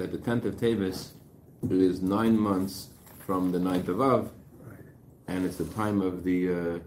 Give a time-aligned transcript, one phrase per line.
[0.00, 1.10] that the tenth of Tavis
[1.70, 2.88] is nine months
[3.26, 4.30] from the 9th of Av,
[5.28, 6.80] and it's the time of the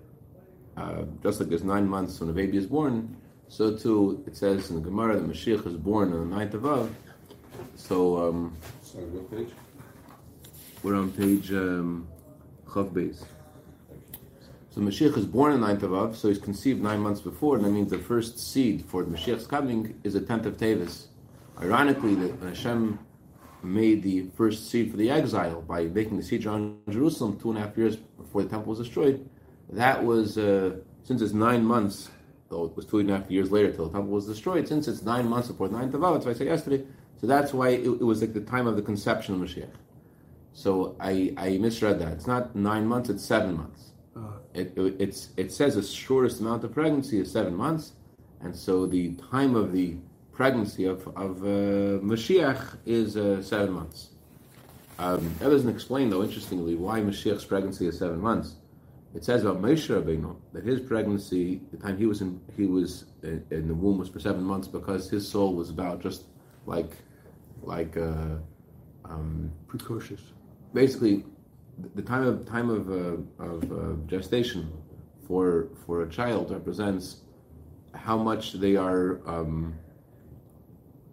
[0.76, 3.16] uh, uh, just like there's nine months when a baby is born,
[3.50, 6.66] so too it says in the Gemara that Mashiach is born on the 9th of
[6.66, 6.96] Av.
[7.76, 9.54] So um, Sorry, what page?
[10.82, 12.08] we're on page um,
[12.74, 13.24] Chaf Beis.
[14.72, 17.58] So Mashiach is born on the 9th of Av, so he's conceived nine months before,
[17.58, 21.10] and that means the first seed for the Mashiach's coming is the 10th of Tavis.
[21.62, 23.00] Ironically, that when Hashem
[23.62, 27.58] made the first seed for the exile by making the siege on Jerusalem two and
[27.58, 29.30] a half years before the temple was destroyed,
[29.70, 32.10] that was, uh, since it's nine months,
[32.50, 34.88] though it was two and a half years later till the temple was destroyed, since
[34.88, 36.84] it's nine months before the ninth of Av, that's why I said yesterday,
[37.22, 39.70] so that's why it, it was like the time of the conception of Mashiach.
[40.52, 42.12] So I, I misread that.
[42.14, 43.92] It's not nine months, it's seven months.
[44.54, 47.94] It, it, it's, it says the shortest amount of pregnancy is seven months,
[48.42, 49.98] and so the time of the
[50.34, 54.10] pregnancy of, of uh, Mashiach is uh, seven months.
[55.00, 58.56] Um, that doesn't explain, though, interestingly, why Mashiach's pregnancy is seven months.
[59.16, 63.06] It says about Moshe Rabbeinu that his pregnancy, the time he was in, he was
[63.22, 66.24] in, in the womb was for seven months because his soul was about just
[66.66, 66.92] like,
[67.62, 68.38] like, uh,
[69.06, 70.22] um, Precocious.
[70.74, 71.24] basically
[71.96, 74.72] the time of time of, uh, of uh, gestation
[75.28, 77.18] for for a child represents
[77.94, 79.76] how much they are um,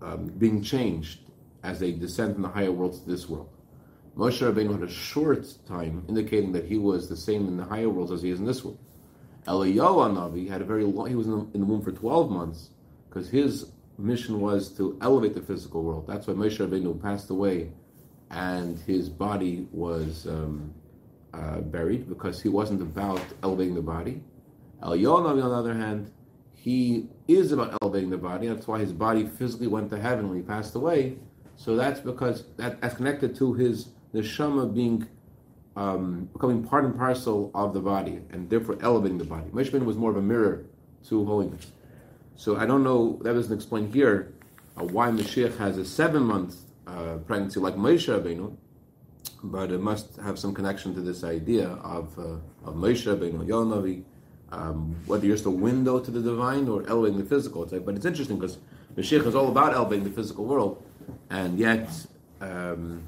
[0.02, 1.20] um, being changed
[1.62, 3.50] as they descend from the higher worlds to this world.
[4.16, 7.88] Moshe Rabbeinu had a short time, indicating that he was the same in the higher
[7.88, 8.78] worlds as he is in this world.
[9.46, 11.08] Eliyahu Navi had a very long.
[11.08, 12.70] He was in the, in the womb for twelve months
[13.08, 16.06] because his mission was to elevate the physical world.
[16.06, 17.70] That's why Moshe Rabbeinu passed away
[18.30, 20.72] and his body was um,
[21.34, 24.22] uh, buried because he wasn't about elevating the body.
[24.82, 26.10] El Yonavi, on the other hand,
[26.54, 28.48] he is about elevating the body.
[28.48, 31.16] That's why his body physically went to heaven when he passed away.
[31.56, 35.06] So that's because that, that's connected to his neshama being
[35.76, 39.48] um, becoming part and parcel of the body, and therefore elevating the body.
[39.50, 40.66] Mishman was more of a mirror
[41.08, 41.70] to holiness.
[42.36, 43.18] So I don't know.
[43.22, 44.32] That doesn't explain here
[44.76, 48.56] uh, why Mashiach has a seven-month uh, pregnancy like Moshe Rabbeinu,
[49.44, 52.22] but it must have some connection to this idea of uh,
[52.68, 54.02] of Moshe Rabbeinu, Yonavi,
[54.52, 57.62] um, whether you're just a window to the divine or elevating the physical.
[57.62, 58.58] It's like, but it's interesting because
[58.96, 60.82] Mashiach is all about elevating the physical world,
[61.30, 61.88] and yet,
[62.40, 63.02] um,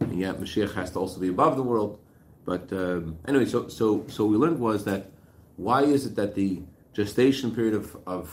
[0.00, 1.98] and yet Mashiach has to also be above the world.
[2.44, 5.10] But um, anyway, so so so we learned was that
[5.56, 8.30] why is it that the gestation period of of,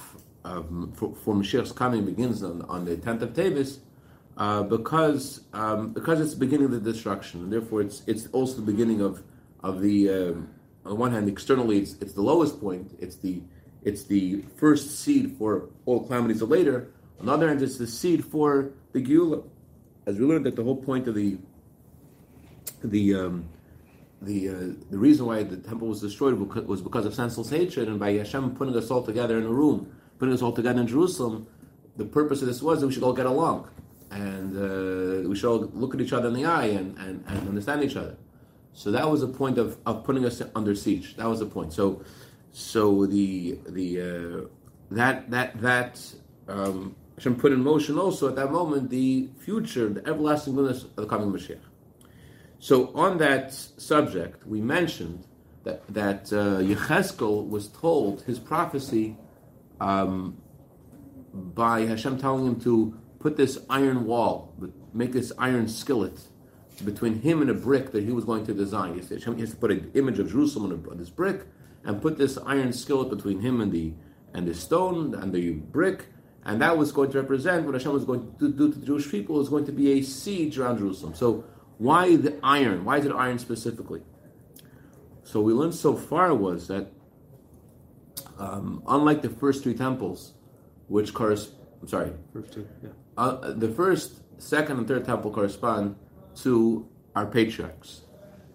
[0.94, 3.80] for, for Mashiach's coming begins on, on the tenth of Tavis?
[4.38, 8.58] Uh, because um, because it's the beginning of the destruction, and therefore it's it's also
[8.58, 9.24] the beginning of
[9.64, 10.50] of the um,
[10.88, 13.42] on the one hand externally it's it's the lowest point, it's the
[13.84, 16.94] it's the first seed for all calamities of later.
[17.20, 19.44] On the other hand, it's the seed for the Geula,
[20.06, 21.38] as we learned that the whole point of the
[22.86, 23.50] the um,
[24.22, 24.54] the uh,
[24.90, 28.56] the reason why the temple was destroyed was because of senseless hatred, and by Hashem
[28.56, 31.48] putting us all together in a room, putting us all together in Jerusalem,
[31.98, 33.70] the purpose of this was that we should all get along
[34.10, 37.50] and uh, we should all look at each other in the eye and, and, and
[37.50, 38.16] understand each other.
[38.78, 41.16] So that was the point of, of putting us under siege.
[41.18, 41.74] That was the point.
[41.74, 42.04] So
[42.52, 44.48] so the the uh,
[44.92, 46.14] that that that
[46.48, 50.96] um, Hashem put in motion also at that moment the future, the everlasting goodness of
[50.96, 51.58] the coming Mashiach.
[52.60, 55.26] So on that subject, we mentioned
[55.64, 59.18] that that uh, Yecheskel was told his prophecy
[59.82, 60.38] um,
[61.34, 64.54] by Hashem telling him to put this iron wall,
[64.94, 66.20] make this iron skillet
[66.86, 68.96] between him and a brick that he was going to design.
[68.96, 71.46] He said Shem has to put an image of Jerusalem on this brick
[71.84, 73.94] and put this iron skillet between him and the
[74.34, 76.08] and the stone and the brick,
[76.46, 79.10] and that was going to represent what Hashem was going to do to the Jewish
[79.10, 81.16] people is going to be a siege around Jerusalem.
[81.16, 81.46] So
[81.78, 82.86] why the iron?
[82.86, 84.02] Why is it iron specifically?
[85.24, 86.92] So we learned so far was that
[88.38, 90.34] um, unlike the first three temples,
[90.88, 92.90] which correspond, I'm sorry, First two, yeah.
[93.18, 95.96] uh, the first, second, and third temple correspond
[96.44, 98.02] to our patriarchs,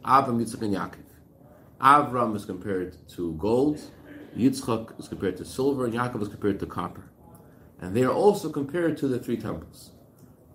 [0.04, 0.98] Avram, Yitzchak, and Yaakov.
[1.80, 3.80] Avram is compared to gold,
[4.36, 7.10] Yitzchak is compared to silver, and Yaakov is compared to copper.
[7.80, 9.90] And they are also compared to the three temples.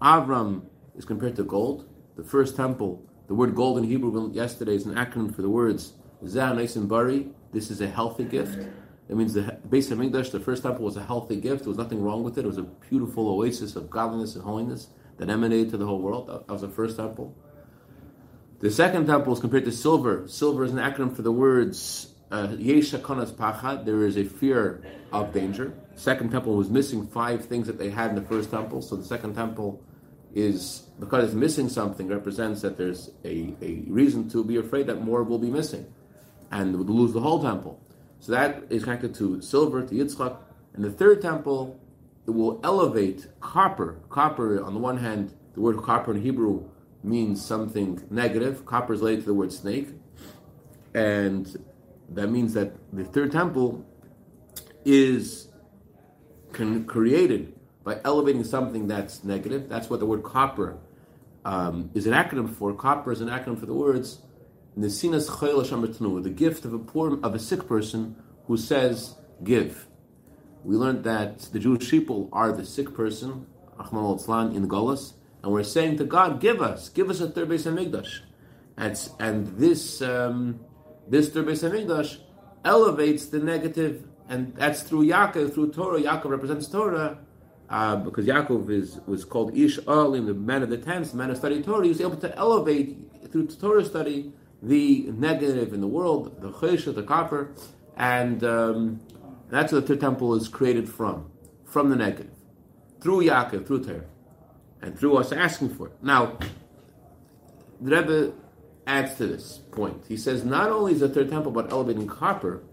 [0.02, 0.64] Avram
[0.96, 1.90] is compared to gold.
[2.16, 5.94] The first temple, the word gold in Hebrew yesterday is an acronym for the words
[6.26, 7.28] Zah and Bari.
[7.52, 8.58] This is a healthy gift.
[9.10, 11.64] It means the base of English, the first temple was a healthy gift.
[11.64, 12.46] There was nothing wrong with it.
[12.46, 14.88] It was a beautiful oasis of godliness and holiness
[15.18, 16.28] that emanated to the whole world.
[16.28, 17.36] That was the first temple.
[18.60, 20.28] The second temple is compared to silver.
[20.28, 23.86] Silver is an acronym for the words uh, Yesha Konas Pachad.
[23.86, 25.74] There is a fear of danger.
[25.96, 28.82] Second temple was missing five things that they had in the first temple.
[28.82, 29.82] So the second temple
[30.34, 35.02] is because it's missing something represents that there's a, a reason to be afraid that
[35.02, 35.86] more will be missing
[36.52, 37.80] and would lose the whole temple.
[38.20, 40.38] So that is connected to silver, to Yitzchak.
[40.74, 41.80] And the third temple,
[42.32, 44.00] will elevate copper.
[44.10, 46.70] Copper, on the one hand, the word copper in Hebrew
[47.04, 48.66] means something negative.
[48.66, 49.90] Copper is related to the word snake.
[50.94, 51.66] And
[52.10, 53.86] that means that the third temple
[54.86, 55.48] is
[56.52, 57.54] created
[57.84, 59.70] by elevating something that's negative.
[59.70, 60.78] That's what the word copper
[61.46, 62.74] um, is an acronym for.
[62.74, 64.20] Copper is an acronym for the words
[64.78, 68.16] Nesinas the gift of a poor of a sick person
[68.46, 69.87] who says give.
[70.68, 73.48] We learned that the Jewish people are the sick person,
[73.80, 77.48] Achman in the Golas, and we're saying to God, give us, give us a third
[77.48, 78.20] Beis Hamikdash.
[78.76, 80.60] And, and this um,
[81.08, 82.18] this third Beis Hamikdash
[82.66, 86.02] elevates the negative, and that's through Yaakov, through Torah.
[86.02, 87.18] Yaakov represents Torah,
[87.70, 91.32] uh, because Yaakov is was called Ish Alim, the man of the tents, the man
[91.32, 91.84] of study Torah.
[91.84, 92.98] He was able to elevate
[93.32, 97.54] through Torah study the negative in the world, the chesed, the copper,
[97.96, 99.00] and um,
[99.50, 101.30] that's what the third temple is created from,
[101.66, 102.32] from the negative,
[103.02, 104.06] through Yaakov, through Torah,
[104.82, 105.94] and through us asking for it.
[106.02, 106.38] Now,
[107.80, 108.34] the Rebbe
[108.86, 110.06] adds to this point.
[110.08, 112.64] He says not only is the third temple about elevating copper,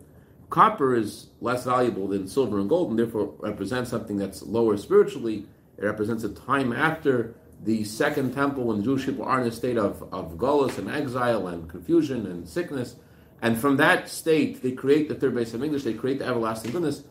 [0.50, 5.46] copper is less valuable than silver and gold, and therefore represents something that's lower spiritually.
[5.76, 9.52] It represents a time after the second temple when the Jewish people are in a
[9.52, 12.96] state of, of gullus and exile and confusion and sickness.
[13.44, 16.73] And from that state, they create the third base of English, they create the everlasting
[16.73, 17.05] goodness.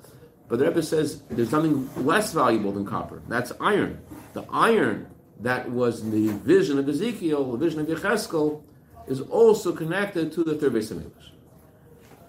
[0.48, 3.22] But the Rebbe says there's something less valuable than copper.
[3.28, 4.02] That's iron.
[4.34, 5.08] The iron
[5.42, 8.64] that was in the vision of Ezekiel, the vision of Yecheskel,
[9.08, 11.32] is also connected to the third base of English.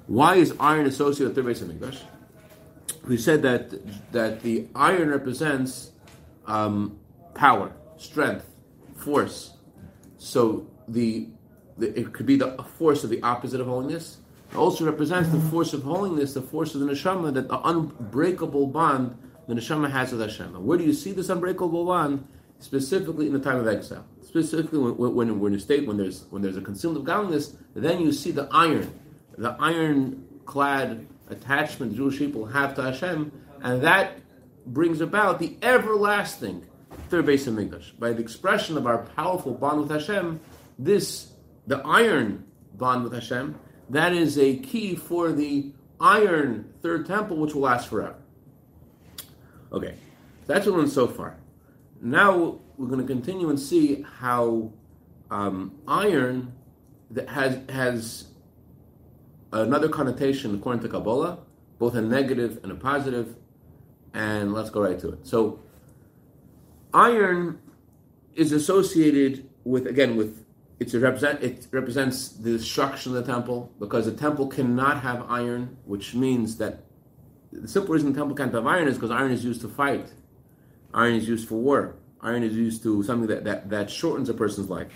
[0.06, 2.02] Why is iron associated with the third base of English?
[3.08, 3.72] We said that
[4.12, 5.92] that the iron represents
[6.46, 6.98] um,
[7.34, 8.46] power strength,
[8.96, 9.54] force.
[10.18, 11.28] So the,
[11.80, 14.18] it could be the force of the opposite of holiness.
[14.50, 18.68] It also represents the force of holiness, the force of the neshama, that the unbreakable
[18.68, 19.18] bond
[19.48, 20.64] the neshama has with Hashem.
[20.64, 22.26] Where do you see this unbreakable bond?
[22.60, 24.06] Specifically in the time of exile.
[24.22, 27.56] Specifically when, when, when in a state when there's when there's a concealment of godliness,
[27.74, 28.98] then you see the iron,
[29.36, 33.32] the iron-clad attachment the Jewish people have to Hashem,
[33.62, 34.18] and that
[34.66, 36.64] brings about the everlasting
[37.08, 37.98] third base of Mikdash.
[37.98, 40.40] By the expression of our powerful bond with Hashem,
[40.78, 41.32] this,
[41.66, 42.44] the iron
[42.74, 43.58] bond with Hashem,
[43.90, 48.16] that is a key for the iron third temple, which will last forever.
[49.72, 49.94] Okay,
[50.46, 51.36] that's what we learned so far.
[52.00, 54.72] Now we're going to continue and see how
[55.30, 56.52] um, iron
[57.10, 58.26] that has has
[59.52, 61.38] another connotation according to Kabbalah,
[61.78, 63.36] both a negative and a positive.
[64.12, 65.26] And let's go right to it.
[65.26, 65.60] So
[66.92, 67.58] iron
[68.34, 70.43] is associated with again with
[70.80, 76.14] represent it represents the destruction of the temple because the temple cannot have iron, which
[76.14, 76.84] means that
[77.52, 80.12] the simple reason the temple can't have iron is because iron is used to fight,
[80.92, 84.34] iron is used for war, iron is used to something that that, that shortens a
[84.34, 84.92] person's life.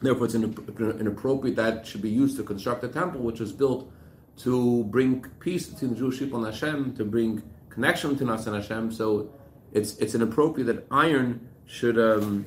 [0.00, 3.90] Therefore, it's inappropriate that should be used to construct a temple, which was built
[4.38, 8.54] to bring peace between the Jewish people and Hashem, to bring connection between us and
[8.54, 8.92] Hashem.
[8.92, 9.30] So
[9.72, 12.46] it's it's inappropriate that iron should um,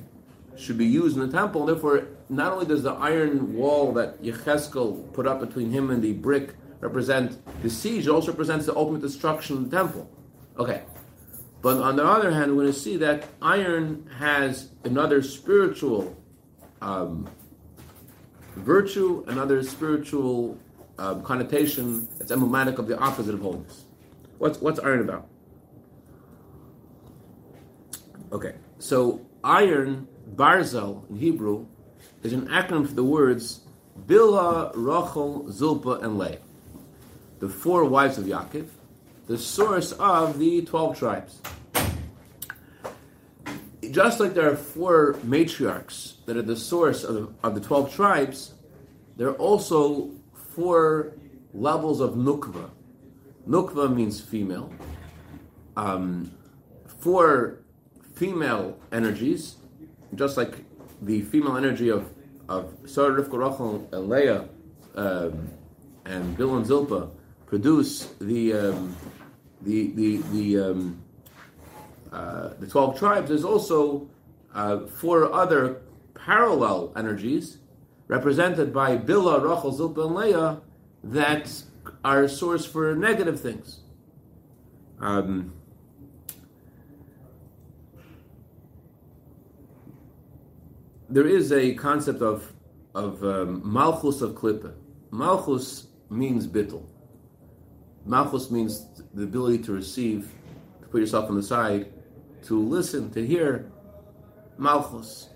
[0.56, 1.66] should be used in the temple.
[1.66, 6.14] Therefore, not only does the iron wall that Yecheskel put up between him and the
[6.14, 10.10] brick represent the siege, it also represents the ultimate destruction of the temple.
[10.58, 10.82] Okay.
[11.60, 16.16] But on the other hand, we're going to see that iron has another spiritual
[16.80, 17.28] um,
[18.56, 20.58] virtue, another spiritual
[20.98, 23.84] um, connotation that's emblematic of the opposite of holiness.
[24.38, 25.28] What's, what's iron about?
[28.32, 31.66] Okay, so iron, barzel in Hebrew,
[32.22, 33.60] is an acronym for the words
[34.06, 36.38] Bilha, Rachel, Zilpa, and Leah.
[37.40, 38.68] The four wives of Yaakov,
[39.26, 41.40] the source of the 12 tribes.
[43.90, 47.94] Just like there are four matriarchs that are the source of the, of the 12
[47.94, 48.54] tribes,
[49.16, 51.12] there are also four
[51.52, 52.70] levels of nukva.
[53.46, 54.72] Nukva means female.
[55.76, 56.30] Um,
[56.86, 57.58] four
[58.14, 59.56] female energies,
[60.14, 60.64] just like
[61.02, 62.10] the female energy of
[62.48, 64.48] of Sarah, Rivka, Rachel, and Leah,
[64.94, 65.48] um,
[66.04, 67.10] and Bill and Zilpa
[67.46, 68.96] produce the um,
[69.62, 71.02] the the the um,
[72.10, 73.28] uh, the twelve tribes.
[73.28, 74.08] There's also
[74.54, 75.82] uh, four other
[76.14, 77.58] parallel energies
[78.08, 80.60] represented by Bilha, Rachel, Zilpa, and Leah
[81.04, 81.62] that
[82.04, 83.80] are a source for negative things.
[85.00, 85.54] Um,
[91.12, 92.52] there is a concept of
[92.94, 94.74] of um, malchus of klipa.
[95.10, 96.84] Malchus means bittel.
[98.04, 100.32] Malchus means the ability to receive,
[100.80, 101.92] to put yourself on the side,
[102.44, 103.70] to listen, to hear.
[104.58, 105.28] Malchus.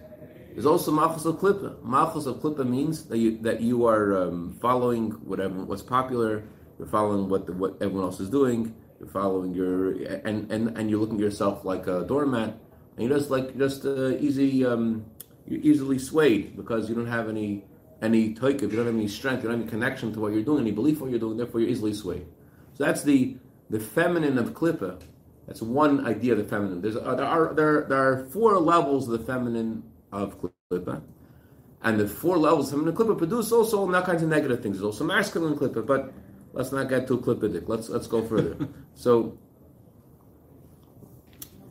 [0.53, 1.83] There's also malchus of klipa.
[1.83, 6.45] Malchus of klipa means that you that you are um, following whatever what's popular.
[6.79, 8.75] You're following what the, what everyone else is doing.
[8.99, 9.93] You're following your
[10.27, 12.59] and, and and you're looking at yourself like a doormat,
[12.97, 14.65] and you're just like just uh, easy.
[14.65, 15.05] Um,
[15.47, 17.65] you're easily swayed because you don't have any
[18.03, 20.43] any toik, you don't have any strength, you don't have any connection to what you're
[20.43, 22.27] doing, any belief what you're doing, therefore you're easily swayed.
[22.75, 23.37] So that's the
[23.71, 25.01] the feminine of klippa.
[25.47, 26.81] That's one idea of the feminine.
[26.81, 31.03] There's uh, there are there there are four levels of the feminine of klippa,
[31.83, 34.77] and the four levels of feminine klippa produce also all kinds of negative things.
[34.77, 36.13] There's also masculine klippa, but
[36.53, 37.69] let's not get too klippidic.
[37.69, 38.57] Let's let's go further.
[38.95, 39.39] so.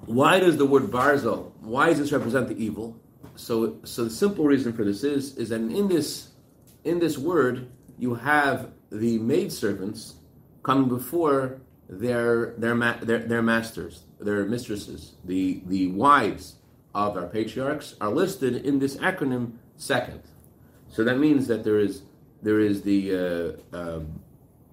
[0.08, 1.52] Why does the word barzel?
[1.62, 2.96] Why does this represent the evil?
[3.36, 6.30] So so the simple reason for this is is that in this
[6.84, 10.16] in this word you have the maid servants
[10.64, 16.56] coming before their their, ma- their their masters, their mistresses, the the wives
[16.94, 20.22] of our patriarchs are listed in this acronym second.
[20.90, 22.04] So that means that there is
[22.42, 24.22] there is the uh, um,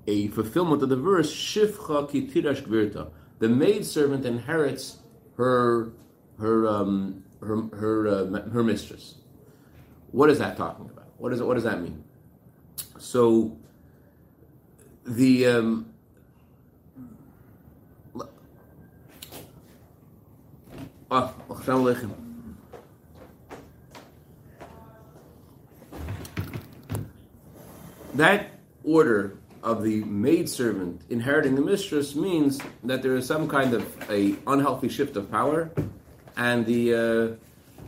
[0.07, 3.11] a fulfillment of the verse Shifcha kitirash gvirta.
[3.39, 4.99] The maid servant inherits
[5.37, 5.93] her
[6.39, 9.17] her um, her her uh, her mistress.
[10.11, 11.09] What is that talking about?
[11.19, 11.47] What is it?
[11.47, 12.05] What does that mean?
[12.99, 13.57] So
[15.05, 15.93] the um,
[21.11, 21.35] oh,
[28.15, 28.51] that
[28.85, 34.35] order of the maidservant inheriting the mistress means that there is some kind of a
[34.47, 35.71] unhealthy shift of power
[36.37, 37.29] and the uh,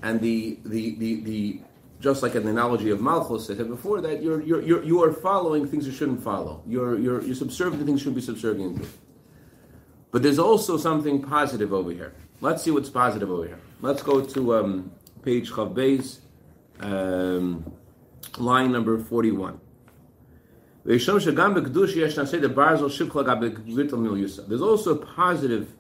[0.03, 1.61] and the, the the the
[2.01, 5.13] just like an analogy of Malchus I said before that you're you're, you're you are
[5.13, 6.63] following things you shouldn't follow.
[6.67, 8.89] You're you're you're subservient to things you shouldn't be subservient to.
[10.11, 12.15] But there's also something positive over here.
[12.41, 13.59] Let's see what's positive over here.
[13.81, 16.19] Let's go to um, page Chavbeis,
[16.81, 17.73] um,
[18.39, 19.61] line number forty-one.
[20.85, 21.31] There's also
[24.91, 25.73] a positive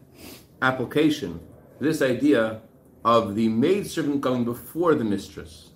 [0.63, 1.41] application
[1.81, 2.63] this idea
[3.05, 5.71] of the maidservant coming before the mistress.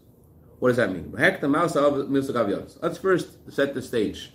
[0.59, 1.13] What does that mean?
[1.13, 4.33] Let's first set the stage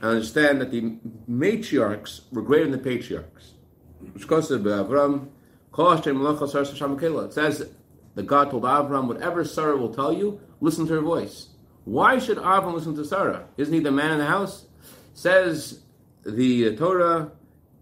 [0.00, 0.96] and understand that the
[1.28, 3.54] matriarchs were greater than the patriarchs.
[4.02, 4.22] It
[7.32, 7.68] says
[8.14, 11.48] that God told Avram, whatever Sarah will tell you, listen to her voice.
[11.84, 13.46] Why should Avram listen to Sarah?
[13.56, 14.64] Isn't he the man in the house?
[15.14, 15.80] Says
[16.24, 17.30] the Torah,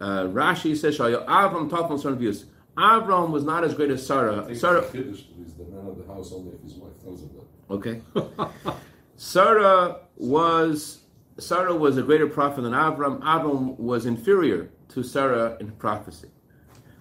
[0.01, 2.45] uh, Rashi says, Avram taught from certain views.
[2.79, 4.55] Avram was not as great as Sarah.
[4.55, 7.75] Sarah is the man of the house only if his wife tells him that.
[7.75, 8.01] Okay.
[9.17, 11.01] Sarah was
[11.39, 13.21] Sarah was a greater prophet than Avram.
[13.21, 16.29] Avram was inferior to Sarah in prophecy.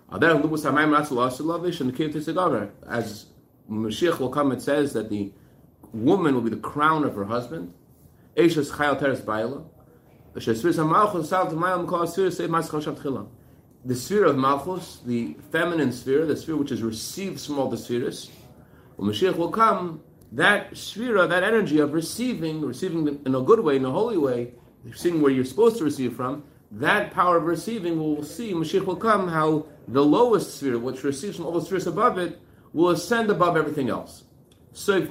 [0.10, 0.22] As
[3.70, 5.32] Mashiach will come, it says that the
[5.94, 7.74] woman will be the crown of her husband
[13.86, 17.78] the sphere of Malchus, the feminine sphere, the sphere which has received from all the
[17.78, 18.30] spheres,
[18.96, 23.78] when Mashiach will come, that sphere, that energy of receiving, receiving in a good way,
[23.78, 24.54] in a holy way,
[24.84, 28.98] receiving where you're supposed to receive from, that power of receiving, we'll see, Mashiach will
[28.98, 32.40] come, how the lowest sphere, which receives from all the spheres above it,
[32.74, 34.26] will ascend above everything else.
[34.74, 35.10] So if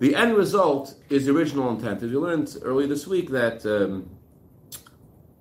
[0.00, 2.02] the end result is the original intent.
[2.02, 4.08] As we learned earlier this week that, um,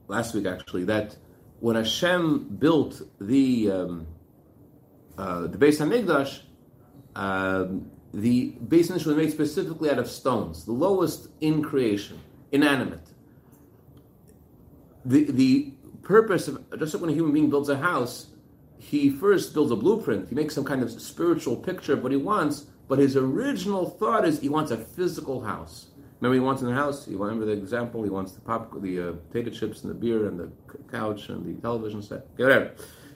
[0.10, 1.16] last week actually, that
[1.60, 4.08] when Hashem built the um,
[5.18, 6.42] uh, the Beis Hamikdash,
[7.16, 12.20] um, the Hamikdash was made specifically out of stones, the lowest in creation,
[12.51, 13.08] inanimate.
[15.06, 18.28] The the purpose of just like when a human being builds a house,
[18.80, 20.28] he first builds a blueprint.
[20.30, 24.25] He makes some kind of spiritual picture of what he wants, but his original thought
[24.25, 25.88] is he wants a physical house.
[26.20, 27.08] Remember, he wants in the house.
[27.08, 28.04] You remember the example?
[28.04, 30.52] He wants the pop, the uh, potato chips, and the beer, and the
[30.92, 32.72] couch, and the television set, whatever.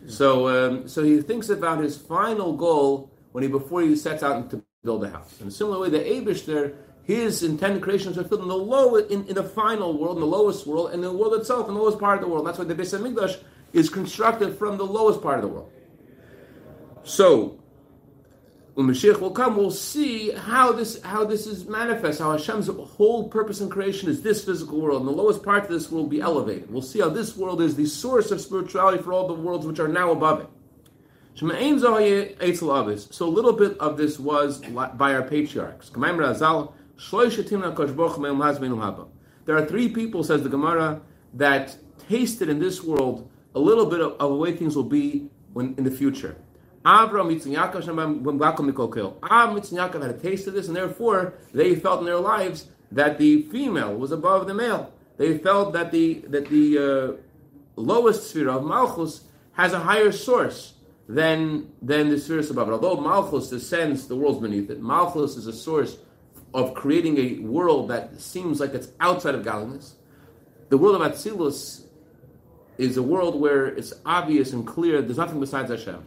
[0.07, 4.49] So, um, so he thinks about his final goal when he before he sets out
[4.51, 5.39] to build a house.
[5.41, 8.95] In a similar way, the Abish there, his intended creations are filled in the low,
[8.95, 11.73] in, in the final world, in the lowest world, and in the world itself, in
[11.73, 12.47] the lowest part of the world.
[12.47, 13.41] That's why the Beis Hamikdash
[13.73, 15.71] is constructed from the lowest part of the world.
[17.03, 17.59] So,
[18.73, 22.19] when Mashiach will come, we'll see how this how this is manifest.
[22.19, 25.69] How Hashem's whole purpose in creation is this physical world, and the lowest part of
[25.69, 26.71] this will be elevated.
[26.71, 29.79] We'll see how this world is the source of spirituality for all the worlds which
[29.79, 30.47] are now above it.
[31.35, 35.89] So a little bit of this was by our patriarchs.
[39.45, 41.01] There are three people, says the Gemara,
[41.33, 41.77] that
[42.07, 45.75] tasted in this world a little bit of, of the way things will be when,
[45.77, 46.35] in the future.
[46.85, 48.01] Avram, Yitzchak, Yaakov
[50.01, 53.95] had a taste of this, and therefore they felt in their lives that the female
[53.95, 54.91] was above the male.
[55.17, 57.13] They felt that the that the uh,
[57.75, 59.21] lowest sphere of Malchus
[59.53, 60.73] has a higher source
[61.07, 62.71] than than the sphere above it.
[62.71, 65.97] Although Malchus descends the worlds beneath it, Malchus is a source
[66.53, 69.95] of creating a world that seems like it's outside of godliness.
[70.69, 71.83] The world of Atzilus
[72.77, 76.03] is a world where it's obvious and clear there's nothing besides Hashem.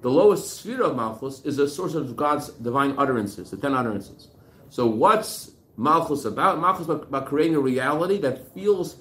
[0.00, 4.28] The lowest sphere of Malchus is a source of God's divine utterances, the ten utterances.
[4.70, 6.60] So what's Malchus about?
[6.60, 8.96] Malchus about, about creating a reality that feels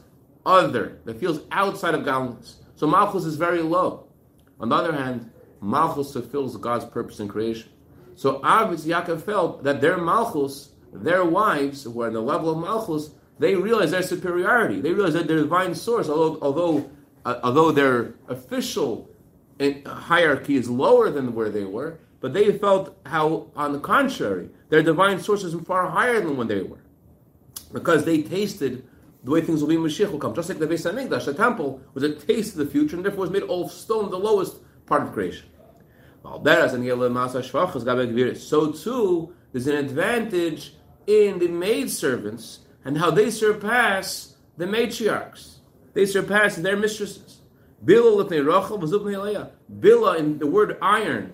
[0.46, 2.58] other, that feels outside of godliness.
[2.76, 4.08] So Malchus is very low.
[4.60, 5.30] On the other hand,
[5.62, 7.70] Malchus fulfills God's purpose in creation.
[8.16, 12.58] So Avitz Yaakov felt that their Malchus, their wives, who are in the level of
[12.58, 14.82] Malchus, they realize their superiority.
[14.82, 16.90] They realize that their divine source, although although
[17.26, 19.10] uh, although their official
[19.86, 24.82] hierarchy is lower than where they were, but they felt how, on the contrary, their
[24.82, 26.82] divine source is far higher than when they were,
[27.72, 28.88] because they tasted
[29.24, 30.34] the way things will be in Mashiach will come.
[30.34, 33.22] Just like the Beis Hamikdash, the temple was a taste of the future, and therefore
[33.22, 35.50] was made all stone, the lowest part of creation.
[36.24, 36.42] So
[38.72, 40.74] too, there's an advantage
[41.08, 45.60] in the maid servants and how they surpass the matriarchs.
[45.94, 47.40] They surpass their mistresses.
[47.84, 51.34] Bilha l'fnei Rachel v'zub l'nei Bilha in the word iron,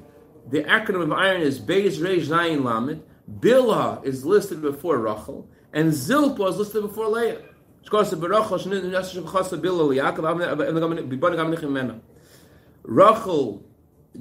[0.50, 3.04] the acronym of iron is Beis Reish Zayin Lamed.
[3.40, 7.42] Bilha is listed before Rachel, and Zilpa is listed before Leah.
[12.84, 13.64] Rachel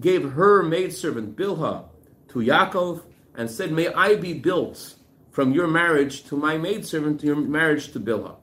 [0.01, 1.85] gave her maidservant Bilha
[2.29, 3.03] to Yaakov
[3.35, 4.95] and said, May I be built
[5.31, 8.37] from your marriage to my maidservant to your marriage to Bilha.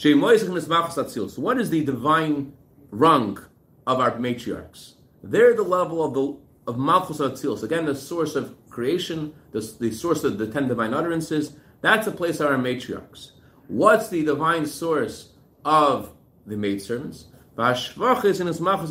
[0.00, 2.52] What is the divine
[2.90, 3.44] rung
[3.84, 4.92] of our matriarchs?
[5.24, 6.36] They're the level of the
[6.68, 7.64] of Malchus Atzilus.
[7.64, 11.56] Again, the source of creation, the, the source of the ten divine utterances.
[11.80, 13.32] That's the place of our matriarchs.
[13.66, 15.30] What's the divine source
[15.64, 16.12] of
[16.46, 17.24] the maidservants?
[17.56, 18.82] The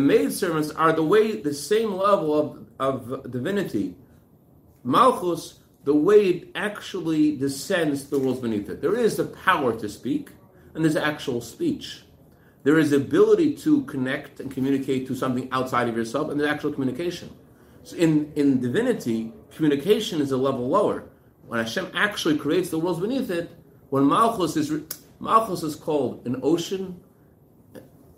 [0.00, 3.94] maidservants are the way, the same level of, of divinity.
[4.84, 8.82] Malchus the way it actually descends to the worlds beneath it.
[8.82, 10.30] There is the power to speak,
[10.74, 12.02] and there's actual speech.
[12.64, 16.50] There is the ability to connect and communicate to something outside of yourself, and there's
[16.50, 17.30] actual communication.
[17.84, 21.04] So in, in divinity, communication is a level lower.
[21.46, 23.48] When Hashem actually creates the worlds beneath it,
[23.90, 24.72] when Malchus is
[25.20, 27.00] Malchus is called an ocean,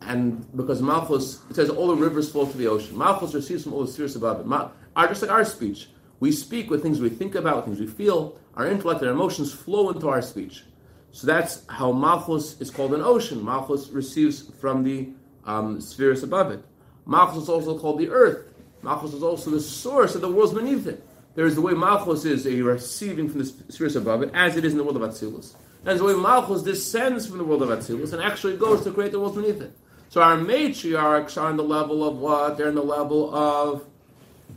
[0.00, 2.96] and because Malchus it says all the rivers flow to the ocean.
[2.96, 4.46] Malchus receives from all the spheres above it.
[4.46, 4.70] Ma,
[5.07, 5.88] just like our speech,
[6.20, 8.38] we speak with things we think about, things we feel.
[8.54, 10.64] Our intellect and our emotions flow into our speech.
[11.12, 13.44] So that's how Malchus is called an ocean.
[13.44, 15.11] Malchus receives from the
[15.44, 16.64] um, spheres above it.
[17.07, 18.52] Malchus is also called the earth.
[18.83, 21.04] Malchus is also the source of the worlds beneath it.
[21.35, 24.64] There is the way Malchus is a receiving from the spheres above it, as it
[24.64, 25.54] is in the world of Atzilus.
[25.85, 29.12] That's the way Malchus descends from the world of Atzilus and actually goes to create
[29.12, 29.72] the worlds beneath it.
[30.09, 32.57] So our matriarchs are on the level of what?
[32.57, 33.85] They're in the level of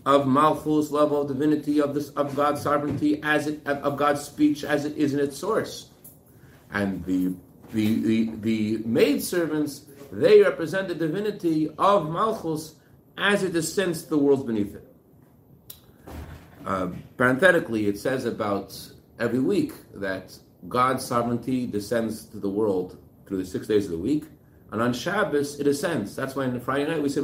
[0.05, 4.63] of Malchus, level of divinity, of this of God's sovereignty, as it of God's speech
[4.63, 5.89] as it is in its source.
[6.71, 7.33] And the
[7.71, 12.75] the the, the maid servants, they represent the divinity of Malchus
[13.17, 14.87] as it descends to the worlds beneath it.
[16.65, 18.77] Uh, parenthetically, it says about
[19.19, 20.37] every week that
[20.67, 24.25] God's sovereignty descends to the world through the six days of the week,
[24.71, 26.15] and on Shabbos it ascends.
[26.15, 27.21] That's why on Friday night we say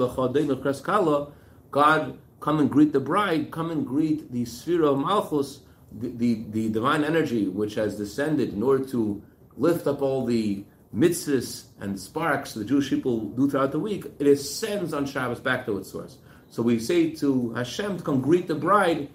[1.69, 5.59] God come and greet the bride, come and greet the sphere of Malchus,
[5.91, 9.21] the, the, the, divine energy which has descended in order to
[9.57, 10.63] lift up all the
[10.95, 15.65] mitzvahs and sparks the Jewish people do throughout the week, it ascends on Shabbos back
[15.65, 16.19] to its source.
[16.49, 19.09] So we say to Hashem to come greet the bride,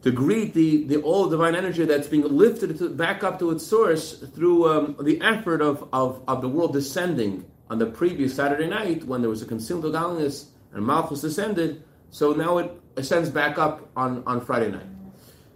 [0.00, 3.66] to greet the, the all divine energy that's being lifted to, back up to its
[3.66, 8.68] source through um, the effort of, of, of the world descending on the previous Saturday
[8.68, 13.58] night when there was a consumed godliness and Malchus descended so now it ascends back
[13.58, 14.86] up on, on Friday night.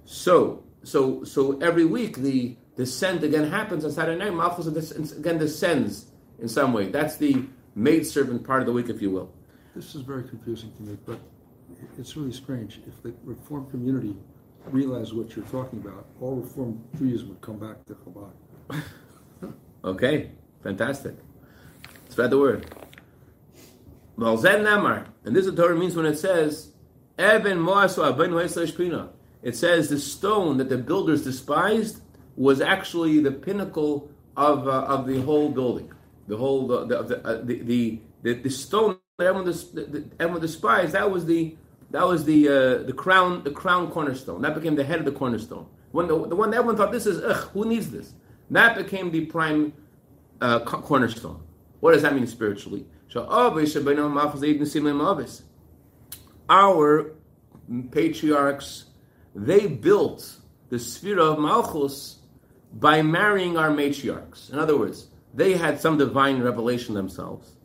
[0.07, 4.35] So so so every week the descent again happens on Saturday night.
[4.35, 4.67] Malchus
[5.13, 6.07] again descends
[6.39, 6.89] in some way.
[6.89, 9.31] That's the maidservant part of the week, if you will.
[9.75, 11.21] This is very confusing to me, but
[11.99, 12.81] it's really strange.
[12.87, 14.17] If the Reform community
[14.65, 18.83] realized what you're talking about, all Reform Judaism would come back to Chabad.
[19.85, 20.31] okay,
[20.63, 21.17] fantastic.
[22.09, 22.86] Spread the word.
[24.19, 26.73] Namar, and this is the Torah means when it says,
[27.19, 29.11] Eben Moasu.
[29.43, 32.03] It says the stone that the builders despised
[32.37, 35.93] was actually the pinnacle of, uh, of the whole building.
[36.29, 40.93] The whole, the, the, the, uh, the, the, the, stone that everyone, des, everyone despised,
[40.93, 41.57] that was the,
[41.91, 44.43] that was the, uh, the crown, the crown cornerstone.
[44.43, 45.67] That became the head of the cornerstone.
[45.93, 48.15] When the, the one that everyone thought, this is, ugh, who needs this?
[48.51, 49.73] That became the prime
[50.41, 51.41] uh, cornerstone.
[51.81, 52.87] What does that mean spiritually?
[56.49, 57.13] Our
[57.91, 58.85] patriarchs,
[59.35, 60.37] they built
[60.69, 62.19] the sphere of Malchus
[62.73, 64.53] by marrying our matriarchs.
[64.53, 67.57] In other words, they had some divine revelation themselves,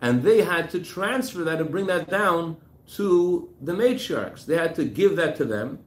[0.00, 2.56] and they had to transfer that and bring that down
[2.94, 4.44] to the matriarchs.
[4.46, 5.78] They had to give that to them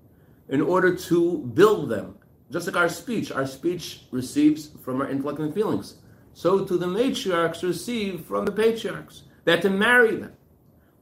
[0.50, 2.16] in order to build them.
[2.52, 5.96] Just like our speech, our speech receives from our intellect and feelings.
[6.34, 9.24] So to the matriarchs receive from the patriarchs.
[9.46, 10.34] They had to marry them.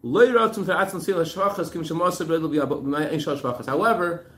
[0.03, 0.49] However,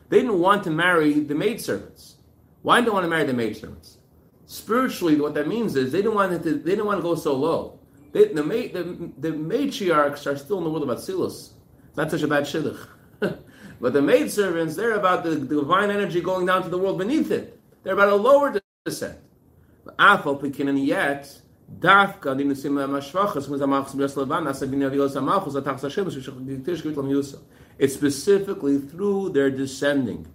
[0.10, 2.16] they didn't want to marry the maidservants.
[2.62, 3.98] Why didn't they want to marry the maidservants?
[4.46, 6.56] Spiritually, what that means is they didn't want to.
[6.56, 7.80] They didn't want to go so low.
[8.12, 11.54] They, the, the, the matriarchs are still in the world of Atzilus.
[11.88, 12.86] It's not such a bad shidduch.
[13.20, 17.32] but the maidservants, they're about the, the, divine energy going down to the world beneath
[17.32, 17.60] it.
[17.84, 19.18] They're about a lower descent.
[19.86, 21.42] Afal Pekinan yet,
[21.80, 26.82] Dafka din the similar Mashvachas, was Amachus Bias Levan, Asabin Avios Amachus, Atach Hashem, Shishakitish
[26.82, 27.42] Gitlam Yusuf.
[27.78, 30.28] It's specifically through their descending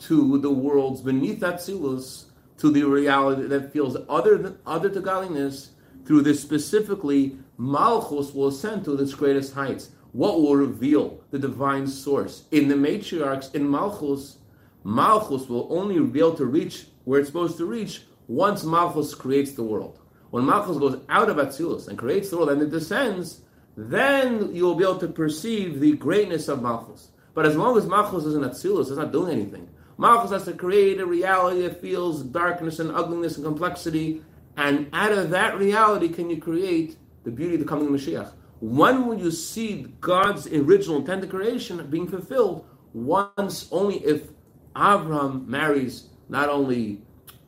[0.00, 2.24] to the worlds beneath Atzilus,
[2.58, 5.70] to the reality that feels other than other to godliness,
[6.04, 9.90] through this specifically, Malchus will ascend to its greatest heights.
[10.12, 12.44] What will reveal the divine source?
[12.50, 14.38] In the matriarchs, in Malchus,
[14.82, 19.52] Malchus will only be able to reach where it's supposed to reach once Malchus creates
[19.52, 19.98] the world.
[20.30, 23.40] When Malchus goes out of Atzilus and creates the world and it descends,
[23.76, 27.08] then you will be able to perceive the greatness of Malchus.
[27.34, 29.68] But as long as Malchus is in Atzilus, it's not doing anything.
[29.98, 34.22] Malchus has to create a reality that feels darkness and ugliness and complexity,
[34.56, 38.30] and out of that reality can you create the beauty of the coming Mashiach.
[38.60, 42.64] When will you see God's original intent of creation being fulfilled?
[42.94, 44.28] Once only if
[44.76, 47.02] Abraham marries not only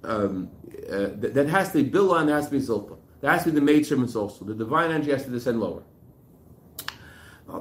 [0.05, 0.51] um,
[0.91, 2.97] uh, that, that, has to be there has to be Zilpa.
[3.21, 4.45] There has to be the maid servants also.
[4.45, 5.83] The divine energy has to descend lower.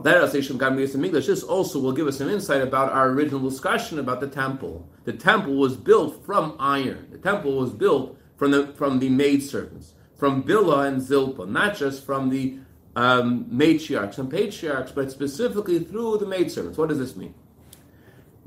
[0.03, 1.27] That using English.
[1.27, 4.87] This also will give us some insight about our original discussion about the temple.
[5.03, 7.07] The temple was built from iron.
[7.11, 11.75] The temple was built from the from the maid servants, from Bilha and Zilpa, not
[11.75, 12.57] just from the
[12.95, 16.77] um, matriarchs and patriarchs, but specifically through the maid servants.
[16.77, 17.33] What does this mean?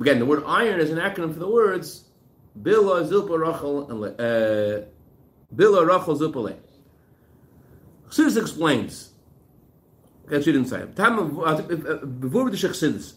[0.01, 2.04] Again, the word iron is an acronym for the words
[2.61, 4.85] Bilha Zilpa Rachel uh,
[5.55, 6.59] Bilha Rachel Zilpale.
[8.09, 9.11] Chassidus explains.
[10.27, 10.95] Read inside.
[10.95, 13.15] Before the Chassidus,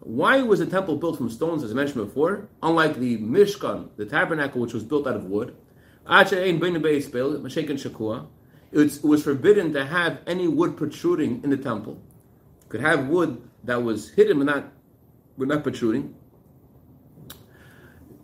[0.00, 2.48] why was the temple built from stones, as I mentioned before?
[2.62, 5.54] Unlike the Mishkan, the tabernacle, which was built out of wood.
[8.70, 12.00] It was forbidden to have any wood protruding in the temple.
[12.70, 14.72] could have wood that was hidden but not,
[15.36, 16.14] but not protruding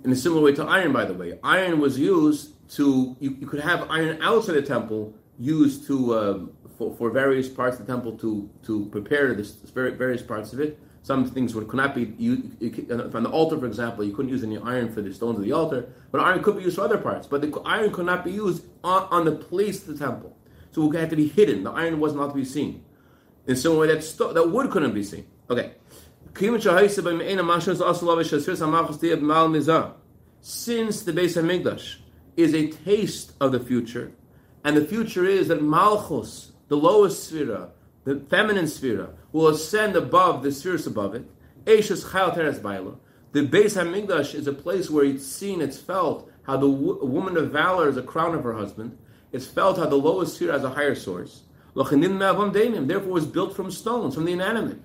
[0.04, 1.38] in a similar way to iron, by the way.
[1.42, 6.52] Iron was used to, you, you could have iron outside the temple used to, um,
[6.78, 10.78] for, for various parts of the temple to, to prepare this, various parts of it.
[11.02, 14.30] Some things would, could not be you, used, on the altar, for example, you couldn't
[14.30, 16.82] use any iron for the stones of the altar, but iron could be used for
[16.82, 17.26] other parts.
[17.26, 20.36] But the iron could not be used on, on the place of the temple.
[20.72, 21.64] So it had to be hidden.
[21.64, 22.84] The iron wasn't to be seen.
[23.46, 25.26] In some way that, sto- that wood couldn't be seen.
[25.50, 25.74] Okay.
[26.34, 26.62] Since
[31.02, 31.96] the Beis Hamikdash
[32.36, 34.10] is a taste of the future,
[34.64, 37.68] and the future is that Malchus, the lowest sphere,
[38.02, 41.24] the feminine sphere, will ascend above the spheres above it.
[41.66, 42.96] Eishes Chayal Teres Baila.
[43.30, 43.48] The
[44.34, 48.02] is a place where it's seen, it's felt how the woman of valor is a
[48.02, 48.98] crown of her husband.
[49.30, 51.42] It's felt how the lowest sphere has a higher source.
[51.76, 54.80] Therefore, was built from stones, from the inanimate.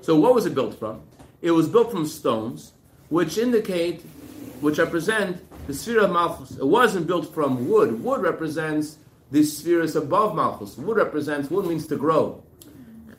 [0.00, 1.02] So what was it built from?
[1.40, 2.72] It was built from stones,
[3.08, 4.02] which indicate,
[4.60, 6.52] which represent the sphere of Malchus.
[6.52, 8.00] It wasn't built from wood.
[8.04, 8.98] Wood represents
[9.32, 10.76] the spheres above Malchus.
[10.78, 12.44] Wood represents, wood means to grow.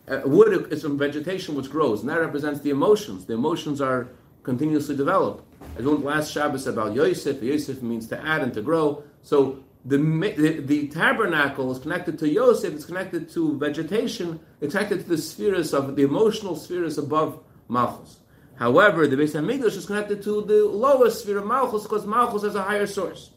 [0.08, 3.26] Uh, wood is from vegetation which grows, and that represents the emotions.
[3.26, 4.08] The emotions are
[4.44, 5.44] continuously developed.
[5.78, 7.44] I learned last Shabbos about Yosef.
[7.44, 9.04] Yosef means to add and to grow.
[9.22, 15.10] So the, the, tabernacle is connected to Yosef, it's connected to vegetation, it's connected to
[15.10, 18.20] the spheres of the emotional spheres above Malchus.
[18.56, 22.56] However, the Beis Hamikdash is connected to the lowest sphere of Malchus because Malchus has
[22.56, 23.32] a higher source.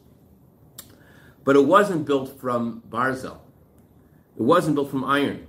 [1.43, 3.39] But it wasn't built from Barzel.
[4.37, 5.47] It wasn't built from iron.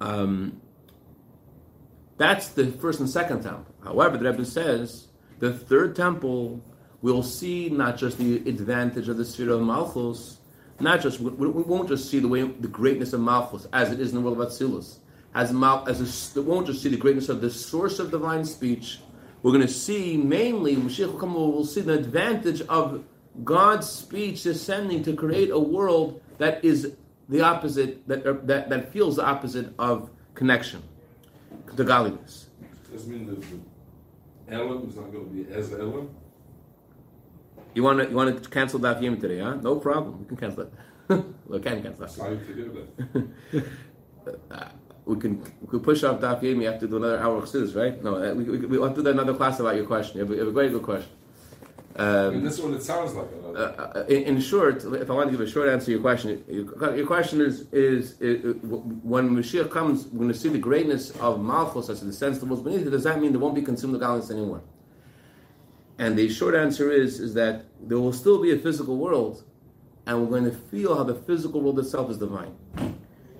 [0.00, 0.60] Um,
[2.16, 3.74] that's the first and second temple.
[3.82, 6.62] However, the Rebbe says the third temple
[7.02, 10.38] will see not just the advantage of the sphere of Malchus,
[10.80, 14.00] not just we, we won't just see the way the greatness of Malchus as it
[14.00, 14.98] is in the world of Atzilus.
[15.34, 18.44] As Mal, as a, we won't just see the greatness of the source of divine
[18.44, 19.00] speech.
[19.42, 21.52] We're going to see mainly Mashiach will.
[21.52, 23.04] We'll see the advantage of
[23.42, 26.92] God's speech descending to create a world that is
[27.28, 30.82] the opposite that er, that, that feels the opposite of connection,
[31.76, 32.46] to godliness.
[32.92, 36.10] Does mean the Ellen is not going to be as Ellen?
[37.74, 39.54] You want to you want to cancel Daf Yomi today, huh?
[39.54, 40.20] No problem.
[40.20, 40.72] We can cancel it.
[41.46, 42.10] we can cancel it.
[42.10, 43.64] Sorry to hear that.
[44.52, 44.68] Uh,
[45.04, 48.02] we can we can push off Daf Yomi after do another hour of chassidus, right?
[48.04, 50.18] No, uh, we, we, we want to do another class about your question.
[50.18, 51.10] You have, a, you have a very good question.
[51.96, 53.26] Um, that's what it sounds like.
[53.54, 56.00] uh, uh, in, in short, if I want to give a short answer to your
[56.00, 60.58] question, your, your question is, is is when Mashiach comes, we're going to see the
[60.58, 62.90] greatness of Malchus as the sense of what's beneath it.
[62.90, 64.62] Does that mean there won't be consumed the godliness anymore?
[65.98, 69.44] And the short answer is is that there will still be a physical world,
[70.06, 72.54] and we're going to feel how the physical world itself is divine.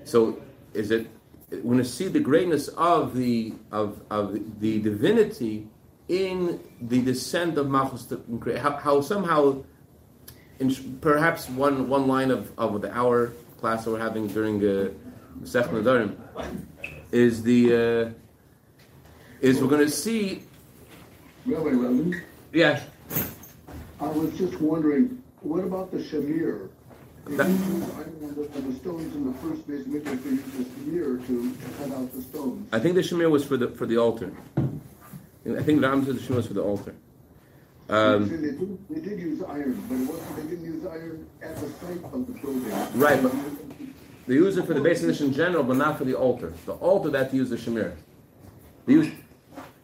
[0.04, 0.40] So,
[0.74, 1.08] is it?
[1.50, 5.68] We're going to see the greatness of the of of the divinity
[6.08, 8.58] in the descent of Malchus to.
[8.58, 9.62] How, how somehow,
[10.58, 14.92] in perhaps one one line of, of the hour class that we're having during the
[15.44, 16.16] Sech Nadarim
[17.12, 18.10] is the uh,
[19.40, 20.42] is we're going to see.
[22.52, 22.80] Yeah,
[24.00, 26.68] I was just wondering, what about the shamir?
[27.24, 30.58] That- you use, I don't know, the, stones in the first base mikvah, they used
[30.58, 32.68] the shamir to cut out the stones.
[32.72, 34.32] I think the Shemir was for the for the altar.
[34.56, 36.94] I think Ram said the Shemir was for the altar.
[37.88, 41.68] Um, they, did, they did use iron, but wasn't, they didn't use iron at the
[41.68, 42.70] site of the building.
[43.00, 43.34] Right, but-
[44.26, 46.52] They use it for the base in general, but not for the altar.
[46.66, 47.94] The altar that they use the Shemir.
[48.86, 49.12] They use,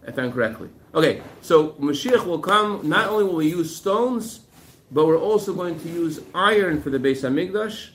[0.08, 0.70] if I'm correctly.
[0.94, 2.88] Okay, so Mashiach will come.
[2.88, 4.40] Not only will we use stones,
[4.90, 7.90] but we're also going to use iron for the Beis Hamikdash.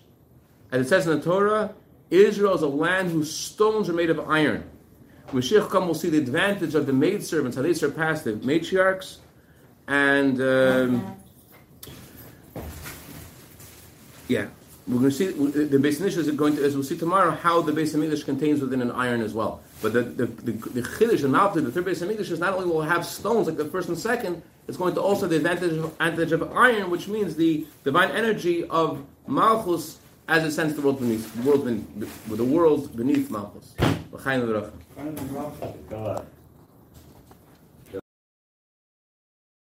[0.71, 1.73] As it says in the Torah,
[2.09, 4.69] Israel is a land whose stones are made of iron.
[5.29, 9.17] Mashiach come, we'll see the advantage of the maidservants, how they surpass the matriarchs,
[9.87, 11.17] and um,
[14.27, 14.47] yeah,
[14.87, 17.61] we're going to see the Beis Hamikdash is going to, as we'll see tomorrow, how
[17.61, 19.61] the Beis Hamikdash contains within an iron as well.
[19.83, 22.67] But the the the, the chiddush and malta, the third Beis Hamikdash is not only
[22.67, 25.93] will have stones like the first and second, it's going to also the advantage of,
[25.99, 31.01] advantage of iron, which means the divine energy of malchus as it sends the world
[31.01, 33.75] beneath, the world beneath, the world beneath malchus.
[35.89, 36.25] God.